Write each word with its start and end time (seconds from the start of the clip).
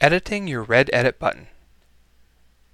Editing 0.00 0.48
your 0.48 0.62
red 0.62 0.88
Edit 0.94 1.18
button. 1.18 1.48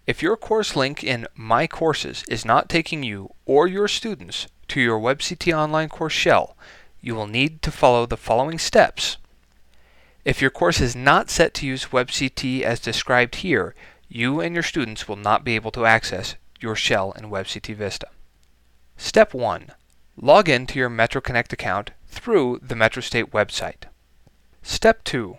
If 0.06 0.22
your 0.22 0.36
course 0.36 0.76
link 0.76 1.02
in 1.02 1.26
My 1.34 1.66
Courses 1.66 2.22
is 2.28 2.44
not 2.44 2.68
taking 2.68 3.02
you 3.02 3.34
or 3.44 3.66
your 3.66 3.88
students 3.88 4.46
to 4.68 4.80
your 4.80 5.00
WebCT 5.00 5.52
Online 5.52 5.88
course 5.88 6.12
shell, 6.12 6.56
you 7.00 7.16
will 7.16 7.26
need 7.26 7.62
to 7.62 7.72
follow 7.72 8.06
the 8.06 8.16
following 8.16 8.60
steps. 8.60 9.16
If 10.24 10.40
your 10.40 10.52
course 10.52 10.80
is 10.80 10.94
not 10.94 11.28
set 11.28 11.52
to 11.54 11.66
use 11.66 11.86
WebCT 11.86 12.62
as 12.62 12.78
described 12.78 13.34
here, 13.36 13.74
you 14.08 14.40
and 14.40 14.54
your 14.54 14.62
students 14.62 15.08
will 15.08 15.16
not 15.16 15.42
be 15.42 15.56
able 15.56 15.72
to 15.72 15.84
access 15.84 16.36
your 16.60 16.76
shell 16.76 17.10
in 17.10 17.28
WebCT 17.28 17.74
Vista. 17.74 18.06
Step 18.96 19.34
1. 19.34 19.72
Log 20.16 20.48
in 20.48 20.64
to 20.68 20.78
your 20.78 20.90
MetroConnect 20.90 21.52
account 21.52 21.90
through 22.06 22.60
the 22.62 22.76
MetroState 22.76 23.30
website. 23.30 23.88
Step 24.62 25.02
2. 25.02 25.38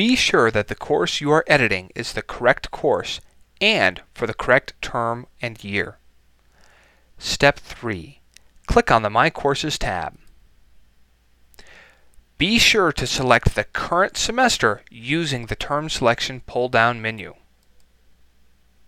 Be 0.00 0.16
sure 0.16 0.50
that 0.50 0.68
the 0.68 0.74
course 0.74 1.20
you 1.20 1.30
are 1.30 1.44
editing 1.46 1.90
is 1.94 2.14
the 2.14 2.22
correct 2.22 2.70
course 2.70 3.20
and 3.60 4.00
for 4.14 4.26
the 4.26 4.32
correct 4.32 4.72
term 4.80 5.26
and 5.42 5.62
year. 5.62 5.98
Step 7.18 7.58
3. 7.58 8.22
Click 8.66 8.90
on 8.90 9.02
the 9.02 9.10
My 9.10 9.28
Courses 9.28 9.76
tab. 9.76 10.16
Be 12.38 12.58
sure 12.58 12.92
to 12.92 13.06
select 13.06 13.54
the 13.54 13.64
current 13.64 14.16
semester 14.16 14.80
using 14.88 15.44
the 15.44 15.54
Term 15.54 15.90
Selection 15.90 16.40
pull-down 16.46 17.02
menu. 17.02 17.34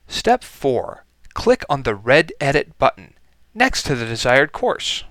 Step 0.07 0.43
4. 0.43 1.05
Click 1.35 1.63
on 1.69 1.83
the 1.83 1.95
red 1.95 2.33
Edit 2.41 2.79
button 2.79 3.13
next 3.53 3.83
to 3.83 3.95
the 3.95 4.07
desired 4.07 4.53
course. 4.53 5.05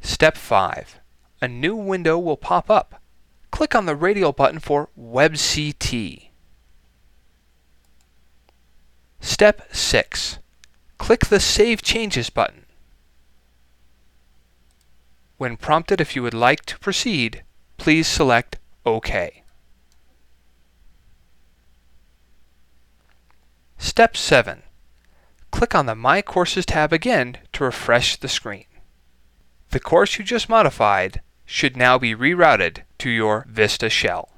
Step 0.00 0.36
5. 0.36 1.00
A 1.42 1.48
new 1.48 1.74
window 1.74 2.16
will 2.16 2.36
pop 2.36 2.70
up 2.70 3.00
click 3.54 3.72
on 3.72 3.86
the 3.86 3.94
radial 3.94 4.32
button 4.32 4.58
for 4.58 4.88
WebCT. 4.98 6.30
Step 9.20 9.72
6. 9.72 10.38
Click 10.98 11.26
the 11.26 11.38
Save 11.38 11.80
Changes 11.80 12.30
button. 12.30 12.66
When 15.36 15.56
prompted 15.56 16.00
if 16.00 16.16
you 16.16 16.22
would 16.24 16.34
like 16.34 16.64
to 16.64 16.80
proceed, 16.80 17.44
please 17.76 18.08
select 18.08 18.58
OK. 18.84 19.44
Step 23.78 24.16
7. 24.16 24.64
Click 25.52 25.76
on 25.76 25.86
the 25.86 25.94
My 25.94 26.22
Courses 26.22 26.66
tab 26.66 26.92
again 26.92 27.38
to 27.52 27.62
refresh 27.62 28.16
the 28.16 28.28
screen. 28.28 28.66
The 29.70 29.78
course 29.78 30.18
you 30.18 30.24
just 30.24 30.48
modified 30.48 31.20
should 31.44 31.76
now 31.76 31.98
be 31.98 32.16
rerouted 32.16 32.82
to 33.04 33.10
your 33.10 33.44
Vista 33.50 33.90
shell. 33.90 34.33